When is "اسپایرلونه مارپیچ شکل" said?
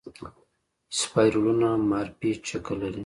0.91-2.75